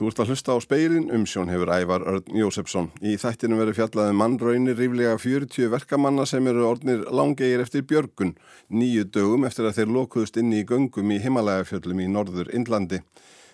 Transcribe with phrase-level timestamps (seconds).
[0.00, 2.86] Þú ert að hlusta á speilin, umsjón hefur Ævar Örn Jósefsson.
[3.04, 8.32] Í þættinu verður fjallaði um mannraunir ríflega 40 verkamanna sem eru orðnir langegir eftir björgun,
[8.72, 13.02] nýju dögum eftir að þeir lokuðust inn í göngum í himalægafjöllum í norður Indlandi.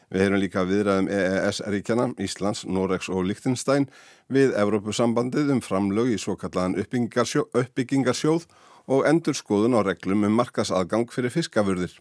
[0.06, 3.88] Við heyrum líka viðræðum EES-ríkjana, Íslands, Noregs og Lichtenstein
[4.30, 8.46] við Evrópusambandið um framlög í svo kallaðan uppbyggingarsjóð
[8.86, 11.98] og endur skoðun á reglum um markasaðgang fyrir fiskafurðir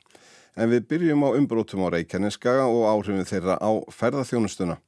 [0.56, 4.80] en við byrjum á umbrótum á Reykjaneskaga og áhrifin þeirra á ferðarþjónustuna.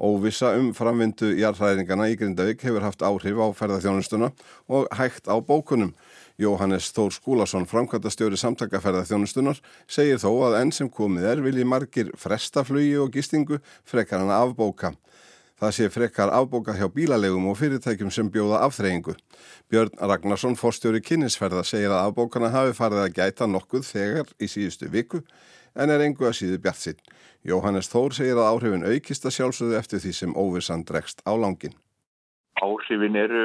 [0.00, 4.30] Óvisa um framvindu jarðræðingana í Grindavík hefur haft áhrif á ferðarþjónustuna
[4.72, 5.92] og hægt á bókunum.
[6.40, 12.96] Jóhannes Þór Skúlason, framkvæmtastjóri samtakaferðarþjónustunar, segir þó að enn sem komið er vilji margir frestaflugi
[12.96, 14.94] og gistingu frekar hann af bóka.
[15.60, 19.12] Það sé frekar afbóka hjá bílalegum og fyrirtækjum sem bjóða afþreyingu.
[19.68, 24.88] Björn Ragnarsson, forstjóri kynnisferða, segir að afbókana hafi farið að gæta nokkuð þegar í síðustu
[24.88, 25.20] viku
[25.76, 27.04] en er engu að síðu bjart sinn.
[27.44, 31.76] Jóhannes Þór segir að áhrifin aukist að sjálfsögðu eftir því sem óvissan dregst á langin.
[32.64, 33.44] Áhrifin eru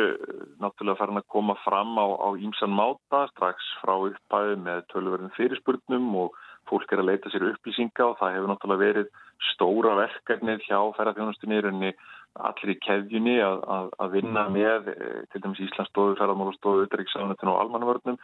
[0.63, 6.39] náttúrulega farin að koma fram á ímsan máta strax frá upphæðu með tölverðin fyrirspurnum og
[6.71, 9.13] fólk er að leita sér upplýsinga og það hefur náttúrulega verið
[9.53, 11.93] stóra verkefnið hjá ferðarþjónustunni
[12.35, 14.55] allir í keðjunni að, að, að vinna mm.
[14.55, 18.17] með eh, til dæmis Íslandsstofu, ferðarmálastofu, Utryggsafnetun og almannavörnum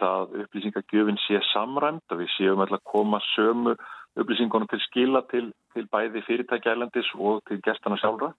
[0.00, 3.74] það upplýsingagjöfin sé samræmt að við séum alltaf að koma sömu
[4.20, 8.32] upplýsingunum til skila til, til bæði fyrirtækjælendis og til gestana sjálfra.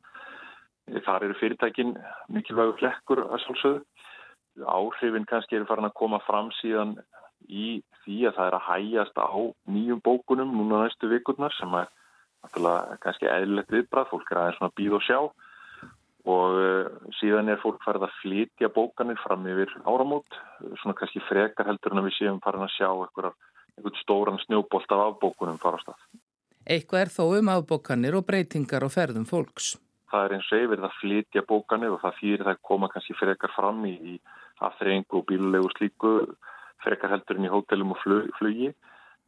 [1.05, 1.95] Þar eru fyrirtækin
[2.33, 3.83] mikilvægur flekkur að sjálfsögðu.
[4.65, 6.95] Áhrifin kannski eru farin að koma fram síðan
[7.45, 9.37] í því að það er að hægjast á
[9.69, 11.91] nýjum bókunum núna næstu vikurnar sem er
[12.45, 15.19] náttúrulega kannski eðlilegt viðbrað, fólk er aðeins svona býð og sjá
[16.25, 20.37] og uh, síðan er fólk farið að flytja bókanir fram yfir áramót,
[20.81, 25.03] svona kannski frekar heldur en að við séum farin að sjá einhvern stóran snjóbolt af
[25.11, 25.99] afbókunum fara á stað.
[26.65, 29.75] Eitthvað er þó um afbókanir og breytingar og ferðum fólks.
[30.09, 33.53] Það er eins og yfir það flytja bókanir og það fyrir það koma kannski frekar
[33.53, 34.15] fram í, í
[34.65, 36.15] aðþreyingu og bílulegu slíku
[36.81, 38.01] frekar heldur en í hótelum og
[38.39, 38.73] flugi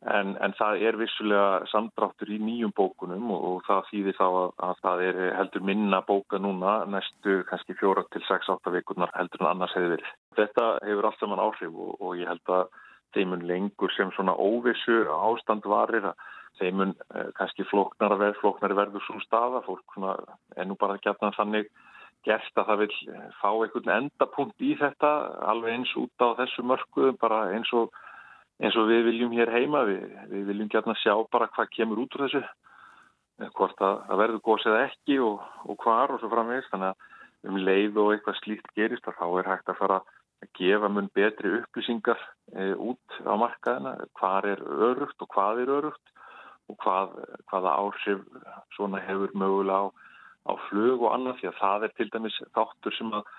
[0.05, 4.49] en, en það er vissulega samdráttur í nýjum bókunum og, og það þýðir þá að,
[4.69, 9.51] að það er heldur minna bóka núna næstu kannski fjóra til 6-8 vikunar heldur en
[9.53, 10.13] annars hefur verið.
[10.37, 12.69] Þetta hefur allt saman áhrif og, og ég held að
[13.17, 16.25] þeimun lengur sem svona óvissu ástand varir að
[16.61, 19.97] þeimun eh, kannski flóknara verð, flóknari verður svo staða, fólk
[20.57, 21.69] er nú bara gætna þannig
[22.25, 22.95] gert að það vil
[23.39, 25.11] fá einhvern endapunkt í þetta
[25.51, 27.93] alveg eins út á þessu mörku bara eins og,
[28.61, 32.17] eins og við viljum hér heima, við, við viljum gætna sjá bara hvað kemur út
[32.17, 32.43] úr þessu
[33.57, 37.59] hvort að, að verður gósið ekki og, og hvar og svo framvegist þannig að um
[37.61, 42.17] leið og eitthvað slíkt gerist þá er hægt að fara að gefa mun betri upplýsingar
[42.53, 46.13] e, út á markaðina, hvað er örugt og hvað er örugt
[46.67, 47.13] og hvað,
[47.51, 48.25] hvaða áhrif
[48.75, 49.93] svona hefur mögulega á
[50.47, 53.31] á flug og annað því að það er til dæmis þáttur sem að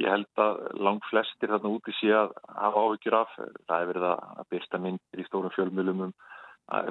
[0.00, 3.34] ég held að lang flestir þarna úti sé að hafa áhyggjur af.
[3.68, 6.14] Það er verið að byrsta myndir í stórum fjölmjölum um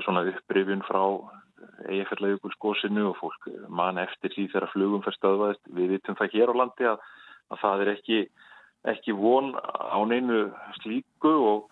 [0.05, 1.01] svona upprifjun frá
[1.89, 5.67] eigafjörlaugulskósinu og fólk man eftir því þegar flugum fyrir stöðvaðist.
[5.77, 7.03] Við vitum það hér á landi að,
[7.49, 8.19] að það er ekki,
[8.93, 10.41] ekki von á neinu
[10.81, 11.69] slíku og,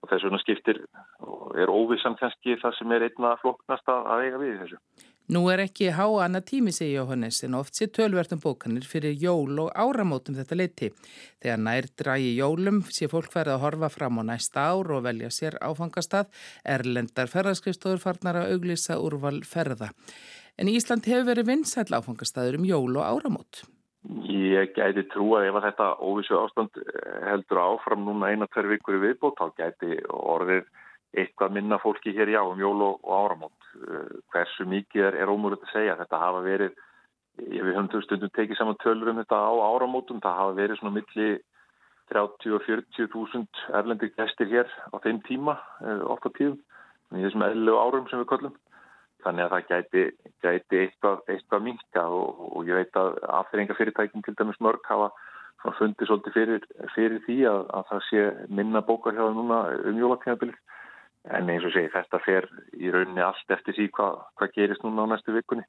[0.00, 0.82] og þess vegna skiptir
[1.26, 4.80] og er óvissan kannski það sem er einna floknast að eiga við þessu.
[5.30, 9.60] Nú er ekki há annað tími, segi Jóhannes, en oft sé tölvertum bókanir fyrir jól
[9.62, 10.88] og áramótum þetta leiti.
[11.38, 15.30] Þegar nær drægi jólum sé fólk verið að horfa fram á næsta ár og velja
[15.30, 16.26] sér áfangastað,
[16.66, 19.92] erlendar ferðarskrifstóður farnar að auglýsa úrval ferða.
[20.58, 23.62] En Ísland hefur verið vinsæl áfangastaður um jól og áramót.
[24.34, 26.82] Ég gæti trúa ef að þetta óvissu ástand
[27.30, 30.66] heldur áfram núna eina-tver vikur í viðbót, þá gæti orðið
[31.16, 33.68] eitthvað minna fólki hér já um jól og, og áramót.
[33.74, 35.98] Eh, hversu mikið er, er ómúrið að segja.
[35.98, 36.74] Þetta hafa verið,
[37.40, 41.30] við höfum stundum tekið saman tölur um þetta á áramótum, það hafa verið svona milli
[42.10, 46.58] 30 og 40 þúsund erlendir gestir hér á þeim tíma, eh, ofta tíðum,
[47.14, 48.58] í þessum eðlu árum sem við köllum.
[49.20, 50.02] Þannig að það gæti,
[50.40, 55.10] gæti eitthvað, eitthvað minka og, og ég veit að aðferðinga fyrirtækjum til dæmis mörg hafa
[55.76, 56.62] fundið svolítið fyrir,
[56.94, 59.58] fyrir því að, að það sé minna bókar hjá það núna
[59.90, 60.56] um jólatíðabilið
[61.28, 62.46] En eins og segi þetta fer
[62.80, 65.66] í rauninni allt eftir sí hvað hva gerist núna á næstu vikunni,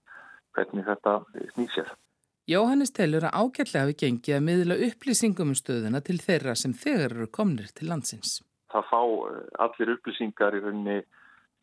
[0.56, 1.18] hvernig þetta
[1.56, 1.92] snýð sér.
[2.50, 7.18] Jóhannes telur að ágætlega hafi gengið að miðla upplýsingum um stöðuna til þeirra sem þegar
[7.18, 8.40] eru komnir til landsins.
[8.72, 10.98] Það fá eh, allir upplýsingar í rauninni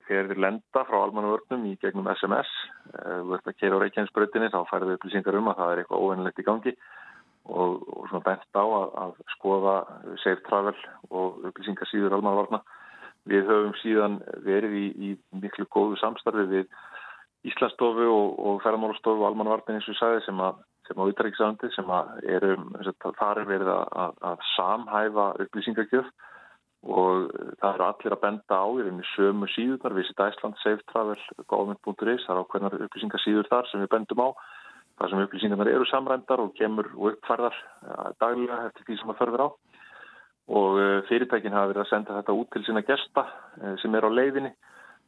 [0.08, 2.52] þegar þeir lenda frá almanvörnum í gegnum SMS.
[2.92, 6.04] Eh, þú ert að kera á Reykjanesbröðinni þá færðu upplýsingar um að það er eitthvað
[6.04, 6.74] óvennilegt í gangi
[7.48, 9.76] og, og svona bent á að, að skoða
[10.22, 10.76] safe travel
[11.08, 12.62] og upplýsingar síður almanvarna
[13.28, 16.70] Við höfum síðan verið í, í miklu góðu samstarfi við
[17.48, 21.90] Íslandsstofu og, og ferðarmálastofu og almanvartin eins og sagði sem að sem á Ítaríksandi sem
[21.92, 22.54] að eru
[23.18, 26.08] þar er verið að, að samhæfa upplýsingagjöf
[26.88, 27.28] og
[27.60, 31.18] það eru allir að benda á í rauninni sömu síðunar, Visit Iceland, Safe Travel,
[31.50, 34.28] Government.is, það er ákveðnar upplýsingasíður þar sem við bendum á
[34.98, 37.58] þar sem upplýsingarnar eru samrændar og gemur og uppfærðar
[38.22, 39.48] daglega eftir því sem það förfur á
[40.48, 43.24] og eh, fyrirtækin hafa verið að senda þetta út til sína gesta
[43.60, 44.52] eh, sem er á leiðinni.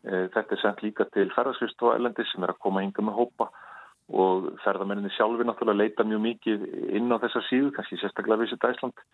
[0.04, 3.48] Eh, þetta er sendt líka til ferðarskristofa elendi sem er að koma ynga með hópa
[4.10, 6.64] og ferðarmenninni sjálfur náttúrulega leita mjög mikið
[6.98, 9.04] inn á þessa síðu, kannski sérstaklega Visit Æsland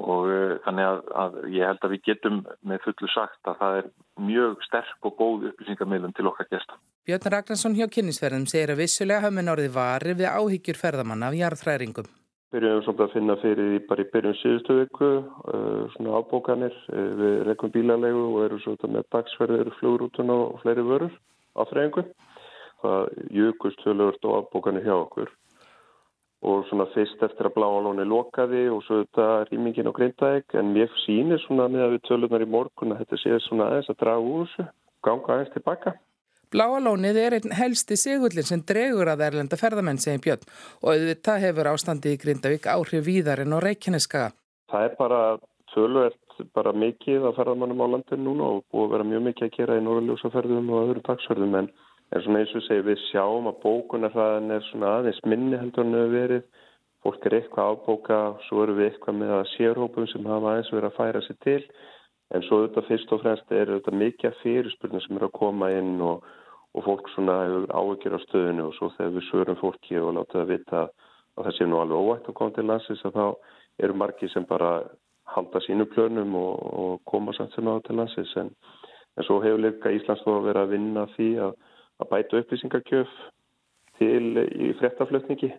[0.00, 0.28] og
[0.64, 2.36] þannig að, að ég held að við getum
[2.70, 3.88] með fullu sagt að það er
[4.28, 6.78] mjög sterk og góð upplýsingamilum til okkar gesta.
[7.10, 11.38] Björn Ragnarsson hjá kynnisverðum segir að vissulega hafum við norðið varir við áhyggjur ferðamanna af
[11.40, 12.14] jarðhræringum
[12.54, 15.10] byrjum svolítið að finna fyrir því bara í byrjun síðustu viku,
[15.54, 20.86] uh, svona ábókanir, uh, við rekum bílalegu og erum svolítið með dagsferðir, flugurútun og fleiri
[20.86, 21.14] vörur
[21.54, 22.06] á þrejingu.
[22.80, 25.30] Það jökust höluðurst og ábókanir hjá okkur
[26.40, 30.88] og svona fyrst eftir að bláalóni lokaði og svo þetta rýmingin á grindæk en mér
[31.02, 34.22] sýnir svona með að við tölunar í morgun að þetta sé svona aðeins að draga
[34.24, 34.66] úr þessu,
[35.04, 35.92] ganga aðeins tilbaka.
[36.50, 40.48] Bláalónið er einn helsti segullin sem dregur að erlenda ferðamenn segir Björn
[40.82, 44.32] og auðvitað hefur ástandi í Grindavík áhrif víðar en á Reykjaneskaga.
[44.72, 45.20] Það er bara
[45.70, 49.54] tölvert bara mikið að ferðamannum á landinu núna og búið að vera mjög mikið að
[49.58, 51.70] gera í norðaljósaferðum og öðrum dagsferðum en
[52.10, 55.96] eins og eins og segir við sjáum að bókunarhraðin er svona aðeins minni heldur en
[56.00, 56.44] hefur verið.
[57.04, 60.90] Fólk er eitthvað ábóka, svo eru við eitthvað með að sérhópum sem hafa aðeins verið
[60.90, 61.62] að færa sér til
[62.34, 65.96] en svo auðvitað fyrst og fremst er auðvitað mikið fyrirspurning sem eru að koma inn
[66.04, 66.26] og
[66.74, 70.38] og fólk svona hefur áhyggjur á stöðinu og svo þegar við svörum fólki og láta
[70.38, 70.82] það vita
[71.36, 73.26] að það sé nú alveg óvægt að koma til landsins að þá
[73.86, 74.70] eru margi sem bara
[75.34, 78.36] halda sínu plönum og, og koma samt sem á til landsins.
[78.36, 78.50] En,
[79.16, 81.56] en svo hefur líka Íslandsstofa verið að vinna því að,
[82.02, 83.16] að bæta upplýsingakjöf
[84.00, 85.52] til í frettaflutningi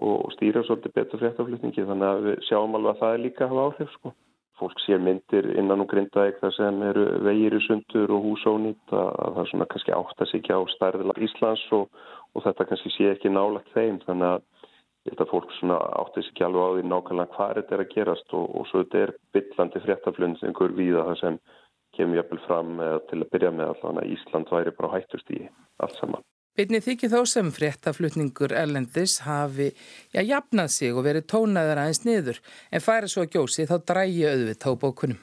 [0.00, 3.54] og stýra svolítið betur frettaflutningi þannig að við sjáum alveg að það er líka að
[3.54, 4.12] hafa áhrif sko
[4.60, 9.36] fólk sér myndir innan og grindaðeg þar sem eru vegir í sundur og húsónýtt að
[9.36, 11.88] það svona kannski átt að sigja á stærðilega Íslands og,
[12.34, 14.68] og þetta kannski sé ekki nálagt þeim þannig að
[15.08, 18.36] þetta fólk svona átti sig ekki alveg á því nákvæmlega hvað þetta er að gerast
[18.36, 21.40] og, og svo þetta er byllandi fréttaflund einhver víða það sem
[21.96, 22.76] kemur jafnvel fram
[23.10, 25.40] til að byrja með allavega að Ísland væri bara hættust í
[25.80, 26.26] allt saman.
[26.58, 29.68] Byrnið þykir þó sem fréttaflutningur erlendis hafi
[30.10, 32.40] já, jafnað sig og verið tónaður aðeins niður
[32.74, 35.20] en færi svo að gjósi þá drægi auðvið tóbókunum.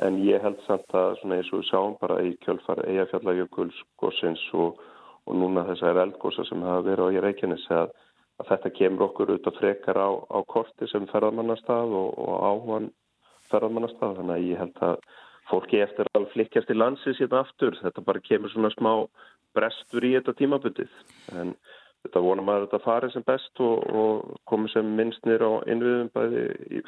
[0.00, 4.44] En ég held samt að svona eins og við sjáum bara í kjölfar eigafjallajökuls gósins
[4.56, 4.80] og,
[5.28, 7.92] og núna þessar eldgósa sem hafa verið á í Reykjanes að,
[8.40, 12.88] að þetta kemur okkur út að frekar á, á korti sem ferðarmannastað og, og áhugan
[13.52, 15.04] ferðarmannastað þannig að ég held að
[15.50, 18.94] fólki eftir að flikjast í landsins hérna aftur þetta bara kemur svona smá
[19.56, 20.92] brestur í þetta tímabundið
[21.40, 21.54] en
[22.04, 26.12] þetta vonum að þetta fari sem best og, og komi sem minnst nýra á innviðum
[26.14, 26.44] bæði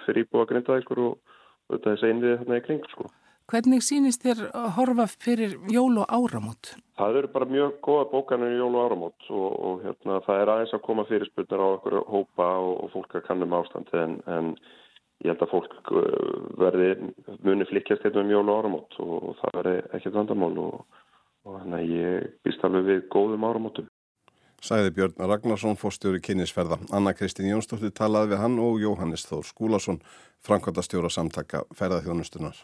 [0.07, 1.19] fyrir íbúa grindaðíkur og,
[1.69, 3.11] og þetta þessi innviði hérna í kring sko.
[3.53, 6.71] Hvernig sínist þér að horfa fyrir jól og áramót?
[6.97, 10.53] Það eru bara mjög goða bókanir í jól og áramót og, og hérna, það er
[10.53, 14.55] aðeins að koma fyrirspurnar á okkur hópa og fólk að kannum ástandi en, en
[15.27, 16.89] ég held að fólk uh, verði
[17.45, 21.03] muni flikkjast hérna um jól og áramót og það verði ekkert vandamál og
[21.47, 23.89] og þannig að ég býst alveg við góðum áramótum.
[24.63, 26.79] Sæði Björn Ragnarsson, fórstjóri kynnisferða.
[26.95, 29.99] Anna Kristín Jónsdóttir talaði við hann og Jóhannes Þór Skúlason,
[30.47, 32.63] framkvæmtastjóra samtaka ferðarþjónustunar.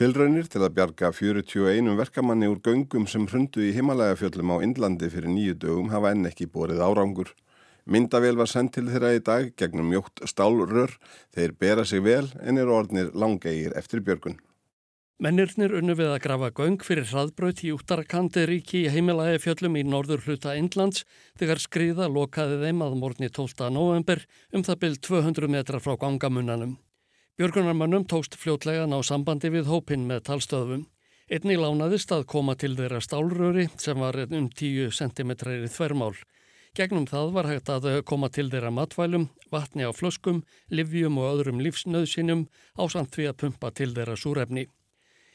[0.00, 5.28] Tilraunir til að bjarga 41 verkamanni úr göngum sem hrundu í himalægafjöllum á Indlandi fyrir
[5.28, 7.34] nýju dögum hafa enn ekki borið árangur.
[7.90, 10.92] Myndavél var sendt til þeirra í dag gegnum mjótt stálrör.
[11.34, 14.38] Þeir bera sig vel en eru orðnir langegir eftir björgun.
[15.20, 19.82] Mennirnir unnu við að grafa göng fyrir hraðbraut í Úttarakandi ríki í heimilægi fjöllum í
[19.84, 21.02] norður hluta Indlands
[21.36, 23.66] þegar skriða lokaði þeim að morgni 12.
[23.74, 24.22] november
[24.54, 26.78] um það byrj 200 metra frá gangamunanum.
[27.36, 30.86] Björgunarmannum tókst fljótlega ná sambandi við hópin með talstöðum.
[31.28, 36.14] Einni lánaðist að koma til þeirra stálröri sem var um 10 cm þvermál.
[36.78, 41.58] Gegnum það var hægt að koma til þeirra matvælum, vatni á flöskum, livjum og öðrum
[41.64, 42.44] lífsnöðsinum
[42.78, 44.68] á samt því að pumpa til þeirra súrefni.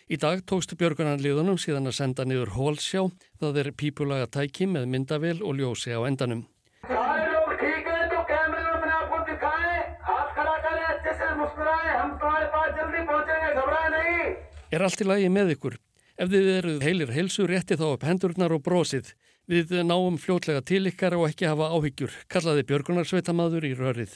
[0.08, 3.04] Í dag tókst björgunarliðunum síðan að senda niður hólsjá,
[3.44, 6.46] það er pípulaga tæki með myndavél og ljósi á endanum.
[14.72, 15.76] Er allt í lagi með ykkur?
[16.16, 19.12] Ef þið eruð heilir heilsu rétti þá upp hendurnar og brosið.
[19.46, 24.16] Við náum fljótlega til ykkar og ekki hafa áhyggjur, kallaði Björgunarsveitamaður í rörið.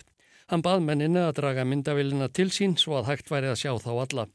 [0.50, 3.92] Hann bað menninni að draga myndavillina til sín svo að hægt væri að sjá þá
[3.94, 4.26] alla.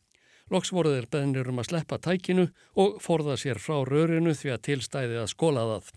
[0.55, 2.47] Loks voru þeir beðnir um að sleppa tækinu
[2.79, 5.91] og forða sér frá rörinu því að tilstæði að skóla það.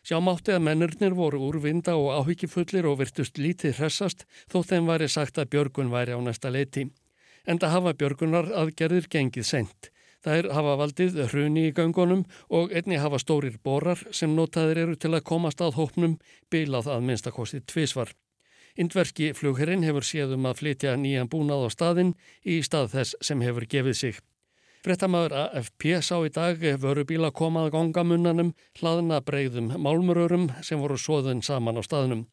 [0.00, 5.12] Sjá mátti að mennurnir voru úrvinda og áhyggjufullir og virtust lítið hressast þó þeim væri
[5.12, 6.88] sagt að Björgun væri á næsta leiti.
[7.44, 9.91] Enda hafa Björgunar aðgerðir gengið sent.
[10.22, 15.10] Þær hafa valdið hruni í göngunum og einni hafa stórir borar sem notaðir eru til
[15.16, 16.18] að komast að hópnum
[16.50, 18.12] bilað að minnstakosti tvísvar.
[18.78, 22.12] Indverski flugherrin hefur séðum að flytja nýjan búnað á staðinn
[22.46, 24.20] í stað þess sem hefur gefið sig.
[24.82, 31.78] Frettamæður AFP sá í dag vörubíla komað gongamunnanum hlaðna breyðum málmurörum sem voru svoðun saman
[31.78, 32.24] á staðnum.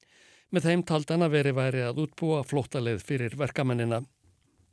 [0.49, 4.01] Með þeim taldan að veri væri að útbúa flóttaleið fyrir verkamennina.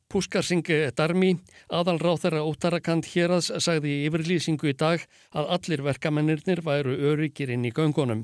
[0.07, 1.33] Puskarsingi Darmi,
[1.75, 5.03] aðalráð þeirra óttarakant hérads, sagði í yfirlýsingu í dag
[5.35, 8.23] að allir verkamennirnir væru öryggir inn í göngunum.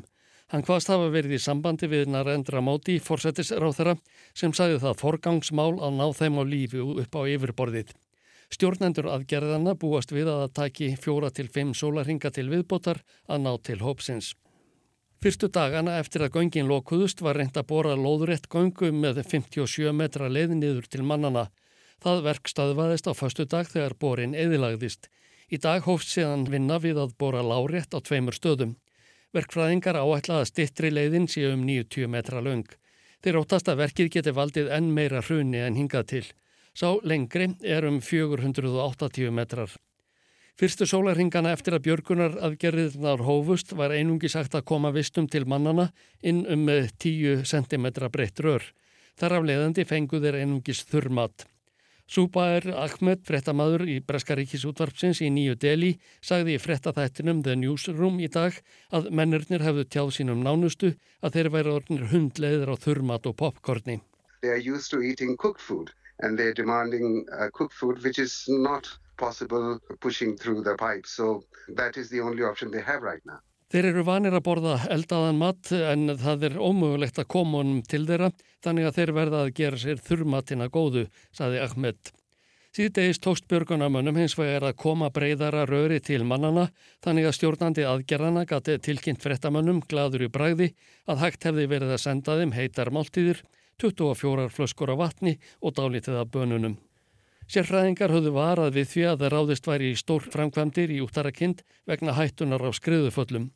[0.52, 3.94] Hann hvaðst hafa verið í sambandi við Narendra Móti, forsetisráð þeirra,
[4.36, 7.90] sem sagði það forgangsmál að ná þeim á lífi upp á yfirborðið.
[8.52, 13.52] Stjórnendur aðgerðana búast við að það taki fjóra til fimm sólarhinga til viðbótar að ná
[13.64, 14.34] til hópsins.
[15.22, 20.28] Fyrstu dagana eftir að göngin lokuðust var reynd að bóra lóðurétt göngu með 57 metra
[20.28, 21.48] leið niður til mannana.
[22.02, 25.06] Það verk staðvaðist á fastu dag þegar borin eðilagðist.
[25.54, 28.72] Í dag hófst síðan vinna við að bora lárétt á tveimur stöðum.
[29.36, 32.66] Verkfræðingar áætla að stittri leiðin sé um 90 metra laung.
[33.22, 36.24] Þeir óttast að verkið geti valdið enn meira hruni en hingað til.
[36.74, 39.70] Sá lengri er um 480 metrar.
[40.58, 45.92] Fyrstu sólarhingana eftir að björgunar aðgerðiðnar hófust var einungi sagt að koma vistum til mannana
[46.20, 48.66] inn um 10 cm breytt rör.
[49.14, 51.46] Þar af leiðandi fenguðir einungis þurrmat.
[52.12, 58.28] Súbær Ahmed, frettamadur í Breskaríkis útvarpsins í Nýju Deli, sagði í frettathættinum The Newsroom í
[58.28, 58.58] dag
[58.92, 60.90] að mennurnir hefðu tjáð sínum nánustu
[61.24, 63.96] að þeir væri orðinir hundleiðir á þurmat og popcorni.
[64.42, 68.18] They are used to eating cooked food and they are demanding uh, cooked food which
[68.18, 71.06] is not possible pushing through the pipe.
[71.06, 71.44] So
[71.80, 73.40] that is the only option they have right now.
[73.72, 78.02] Þeir eru vanir að borða eldaðan mat en það er ómögulegt að koma honum til
[78.04, 78.26] þeirra
[78.60, 82.10] þannig að þeir verða að gera sér þurrmatina góðu, saði Ahmed.
[82.76, 86.66] Síðdegis tókst björgunamönnum hins vegar að koma breyðara röri til mannana
[87.04, 90.68] þannig að stjórnandi aðgerðana gati tilkynnt frettamönnum gladur í bræði
[91.08, 93.40] að hægt hefði verið að senda þeim heitar máltíðir,
[93.80, 96.76] 24 flöskur á vatni og dálítið af bönunum.
[97.48, 102.20] Sérfræðingar höfðu varað við því að það ráðist væri í stór framkvæmdir í úttarakind vegna
[102.20, 103.50] hættunar á skriðuföllum.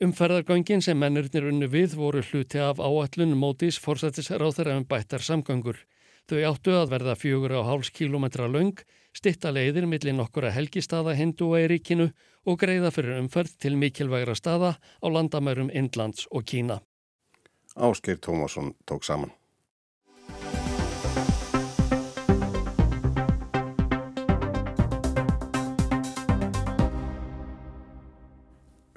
[0.00, 5.76] Umferðargöngin sem mennurnir unnu við voru hluti af áallun mótis fórsættisráþur en bættar samgöngur.
[6.24, 8.80] Þau áttu að verða fjögur á háls kílometra laung,
[9.12, 12.06] stitta leiðir millir nokkura helgistada hindúa í ríkinu
[12.48, 16.80] og greiða fyrir umferð til mikilvægra staða á landamærum Indlands og Kína.
[17.76, 19.36] Áskeir Tómasson tók saman.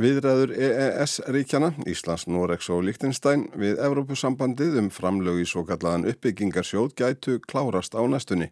[0.04, 7.38] Viðræður EES-ríkjana, Íslands, Norex og Líktinstæn við Evrópusambandið um framlög í svo kallaðan uppbyggingarsjóð gætu
[7.48, 8.50] klárast á næstunni.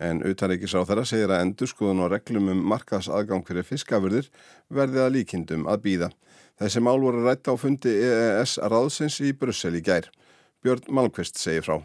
[0.00, 4.30] En utaríkis á þeirra segir að endurskoðun og reglum um markas aðgang fyrir fiskafurðir
[4.72, 6.12] verði að líkindum að býða.
[6.62, 10.08] Þessi mál voru rætt á fundi EES-ráðsins í Brussel í gær.
[10.64, 11.82] Björn Malmqvist segir frá.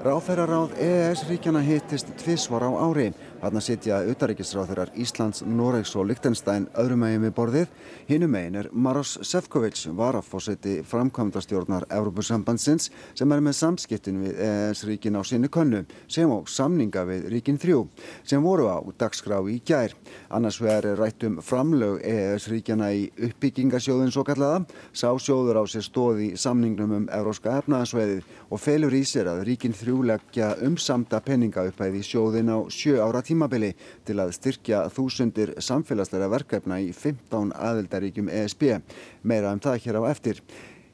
[0.00, 3.10] Ráðferraráð EES-ríkjana hittist tvísvar á ári.
[3.40, 7.68] Þarna sitja utaríkisráðherrar Íslands, Noregs og Lichtenstein öðrum megin við borðið.
[8.08, 15.22] Hinnum megin er Maros Sefcovic, varafósiti framkvæmdastjórnar Európusambandsins sem er með samskiptin við EES-ríkin á
[15.22, 17.84] sinni könnu sem á samninga við ríkin þrjú
[18.24, 19.94] sem voru á dagskrá í gær.
[20.28, 24.66] Annars vegar er rætt um framlög EES-ríkjana í uppbyggingasjóðun svo kallaða.
[24.92, 29.76] Sá sjóður á sér stóði samningnum um Euróska efnaðansveðið og felur í sér að ríkin
[29.76, 33.70] þrjú þrjúleggja umsamda penningaupphæði í sjóðin á sjö ára tímabili
[34.08, 38.66] til að styrkja þúsundir samfélagsleira verkefna í 15 aðildaríkjum ESB.
[39.22, 40.44] Meira um það hér á eftir.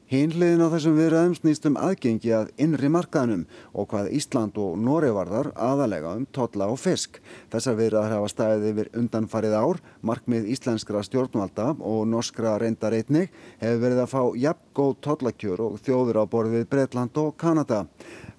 [0.07, 3.41] Hínliðin á þessum viðræðum snýst um aðgengi að innri markaðnum
[3.75, 7.19] og hvað Ísland og Nóri varðar aðalega um totla og fisk.
[7.51, 14.05] Þessar viðræðar hafa staðið yfir undanfarið ár, markmið íslenskra stjórnvalda og norskra reyndareitnig hefur verið
[14.05, 17.83] að fá jafn góð totlakjör og þjóður á borðið Breitland og Kanada.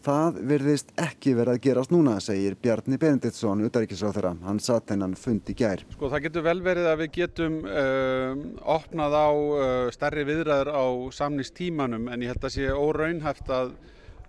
[0.07, 4.29] Það virðist ekki verið að gerast núna, segir Bjarni Benediktsson, utaríkisráþara.
[4.45, 5.83] Hann satt hennan fund í gær.
[5.97, 8.39] Sko það getur vel verið að við getum uh,
[8.77, 10.85] opnað á uh, stærri viðræður á
[11.17, 13.73] samnistímanum en ég held að sé óraunhæft að,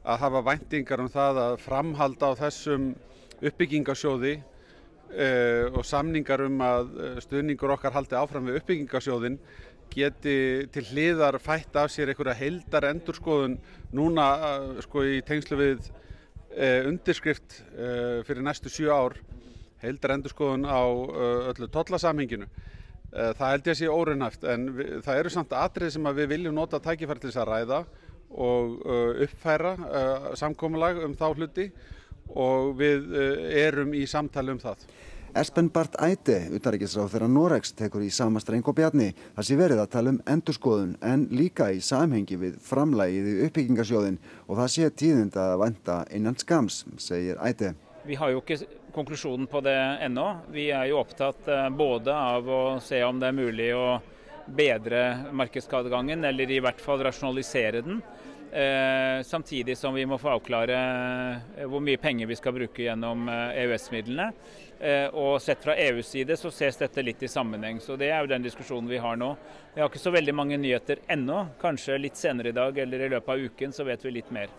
[0.02, 2.90] að hafa væntingar um það að framhalda á þessum
[3.38, 4.34] uppbyggingasjóði
[5.08, 6.90] og samningar um að
[7.24, 9.38] stuðningur okkar haldi áfram við uppbyggingasjóðin
[9.92, 13.56] geti til hliðar fætt af sér einhverja heildar endurskoðun
[13.96, 17.60] núna uh, sko í tengslu við uh, undirskrift
[18.28, 19.18] fyrir næstu sjö ár
[19.82, 20.82] heildar endurskoðun á
[21.52, 22.48] öllu tollasamhenginu.
[23.08, 26.56] Það held ég að sé órunæft en við, það eru samt atrið sem við viljum
[26.56, 27.78] nota þess að ræða
[28.28, 28.74] og
[29.24, 29.70] uppfæra
[30.36, 31.68] samkómulag um þá hluti
[32.34, 33.14] og við
[33.58, 34.84] erum í samtali um það.
[35.36, 39.10] Espen Barth Æti, utaríkisráð þeirra Noregs, tekur í sama streng og bjarni.
[39.36, 44.16] Það sé verið að tala um endurskoðun en líka í samhengi við framlægið í uppbyggingasjóðin
[44.46, 47.74] og það sé tíðind að venda innan skams, segir Æti.
[48.08, 48.56] Vi har jo ikke
[48.94, 50.26] konklusjonen på det ennå.
[50.54, 53.98] Vi er jo opptatt eh, både av å se om det er mulig å
[54.48, 55.02] bedre
[55.36, 58.00] markedsadgangen, eller i hvert fall rasjonalisere den.
[58.52, 60.76] Eh, samtidig som vi må få avklare
[61.58, 64.30] eh, hvor mye penger vi skal bruke gjennom EØS-midlene.
[64.80, 67.80] Eh, og sett fra EUs side så ses dette litt i sammenheng.
[67.82, 69.32] Så det er jo den diskusjonen vi har nå.
[69.74, 71.40] Vi har ikke så veldig mange nyheter ennå.
[71.60, 74.52] Kanskje litt senere i dag eller i løpet av uken så vet vi litt mer.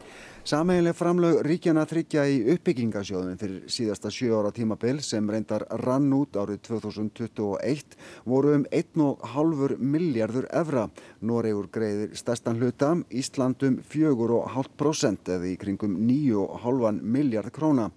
[0.47, 6.39] Sameiginlega framlög ríkjana tryggja í uppbyggingasjóðum fyrir síðasta sjö ára tímabil sem reyndar rann út
[6.39, 7.97] árið 2021
[8.27, 10.88] voru um 1,5 miljardur evra.
[11.19, 17.89] Noregur greiðir stærstan hluta, Íslandum 4,5% eða í kringum 9,5 miljard króna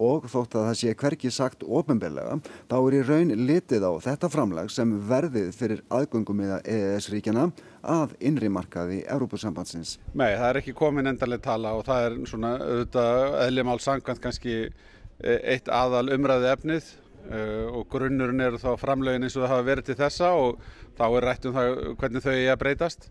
[0.00, 2.38] og þótt að það sé hverki sagt ofinbeglega
[2.70, 8.16] þá er í raun litið á þetta framlag sem verðið fyrir aðgöngum í EES-ríkjana að
[8.24, 9.98] innri markaði Európusambandsins.
[10.14, 14.56] Nei, það er ekki komin endarlega tala og það er svona auðvitað eðlimál sangkvæmt kannski
[14.64, 16.90] e, eitt aðal umræði efnið
[17.30, 20.60] uh, og grunnurinn eru þá framlegin eins og það hafa verið til þessa og
[20.98, 23.10] þá er rætt um það hvernig þau er að breytast.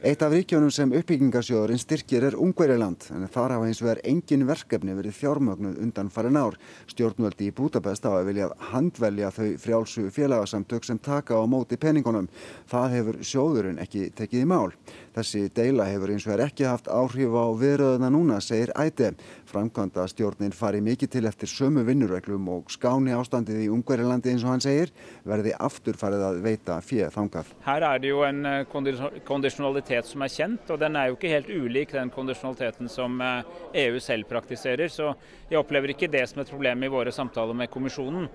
[0.00, 4.46] Eitt af ríkjónum sem uppbyggingasjóðurinn styrkir er Ungveriland en þar hafa eins og er engin
[4.48, 6.56] verkefni verið fjármögnuð undan farin ár.
[6.88, 12.30] Stjórnvöldi í Bútabest á að viljað handvelja þau frjálsu félagsamtök sem taka á móti peningunum.
[12.72, 14.72] Það hefur sjóðurinn ekki tekið í mál.
[15.10, 19.08] Þessi deila hefur eins og er ekki haft áhrif á viðröðuna núna, segir Æti.
[19.50, 24.52] Framkvæmda stjórnin fari mikið til eftir sömu vinnurreglum og skáni ástandið í Ungverilandi eins og
[24.52, 24.92] hann segir
[25.26, 27.50] verði aftur farið að veita fjöð þangað.
[27.66, 31.34] Her er det jo en eh, kondisjonalitet som er kjent, og den er jo ikke
[31.34, 33.42] helt ulik den kondisjonaliteten som EU
[33.74, 34.86] eh, e selv praktiserer.
[34.94, 35.10] Så
[35.50, 38.28] jeg opplever ikke det som et problem i våre samtaler med kommisjonen.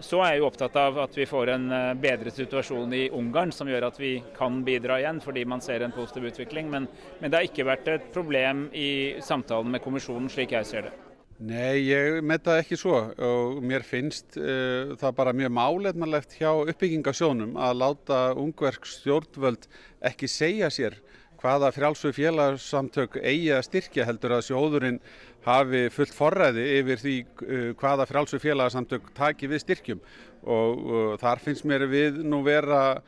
[0.00, 3.52] Så er jeg jo opptatt av at vi får en eh, bedre situasjon i Ungarn
[3.52, 6.70] som gjør at vi kan bidra igjen, fordi man ser en positiv utvikling.
[6.70, 6.88] Men,
[7.20, 11.00] men det har ikke vært et problem i samtalen med kommisjonen slik jeg sér það.
[11.42, 16.52] Nei, ég met það ekki svo og mér finnst uh, það bara mjög málefnalegt hjá
[16.70, 19.66] uppbyggingasjónum að láta ungverk stjórnvöld
[20.06, 21.00] ekki segja sér
[21.42, 25.00] hvaða frjálsvið félagsamtök eigi að styrkja heldur að sjóðurinn
[25.42, 30.06] hafi fullt forræði yfir því uh, hvaða frjálsvið félagsamtök taki við styrkjum
[30.46, 33.00] og uh, þar finnst mér við nú vera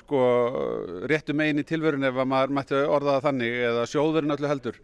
[0.00, 0.22] sko
[1.10, 4.82] réttum eini tilvörun ef maður mætti orða það þannig eða sjóðurinn öllu heldur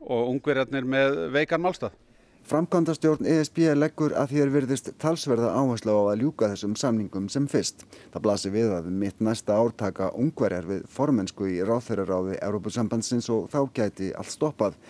[0.00, 1.96] og ungverjarnir með veikan málstað.
[2.50, 7.84] Framkvæmdastjórn ESB leggur að þér virðist talsverða áherslu á að ljúka þessum samningum sem fyrst.
[8.10, 13.60] Það blasir við að mitt næsta ártaka ungverjar við formensku í ráþeiraráði Európusambandsins og þá
[13.76, 14.80] gæti allt stoppað.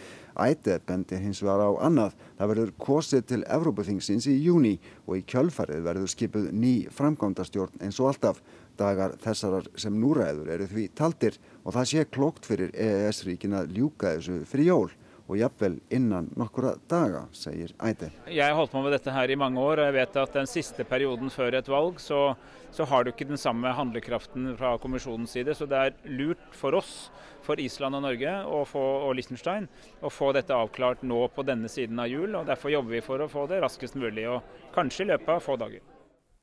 [0.40, 2.14] Æte bendi hins vegar á annað.
[2.38, 8.00] Það verður kosið til Európuþingsins í júni og í kjölfarið verður skipuð ný framkvæmdastjórn eins
[8.00, 8.40] og alltaf.
[8.78, 14.16] Dagar þessarar sem núræður eru því taldir og það sé klokt fyrir EES-ríkin að ljúka
[14.16, 14.90] þessu fyrir jól
[15.30, 18.08] og jafnvel innan nokkura daga, segir Æti.
[18.26, 20.48] Jeg har holdt på med dette her i mange år, og jeg vet at den
[20.50, 22.32] siste perioden før et valg, så,
[22.74, 25.54] så har du ikke den samme handlekraften fra kommisjonens side.
[25.54, 26.94] Så det er lurt for oss,
[27.46, 29.68] for Island og Norge og, for, og Liechtenstein,
[30.02, 32.34] å få dette avklart nå på denne siden av jul.
[32.34, 35.46] og Derfor jobber vi for å få det raskest mulig, og kanskje i løpet av
[35.46, 35.86] få dager.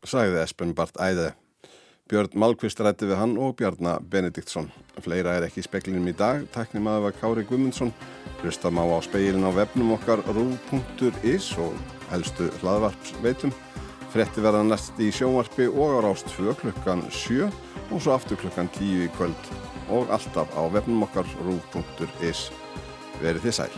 [0.08, 1.34] Sagði Espen Barth Æði.
[2.08, 4.70] Björn Málkvist rætti við hann og Bjarnar Benediktsson.
[5.04, 6.46] Fleira er ekki í speklinum í dag.
[6.54, 7.92] Tækni maður var Kári Gumundsson.
[8.40, 11.76] Hlusta má á speilin á webnum okkar rú.is og
[12.14, 13.52] helstu hlaðvarpsveitum.
[14.14, 17.52] Fretti verða næst í sjónvarpi og á rást 2 klukkan 7
[17.92, 19.52] og svo aftur klukkan 10 í kvöld
[19.92, 22.48] og alltaf á webnum okkar rú.is.
[23.20, 23.74] Verið þið sæl.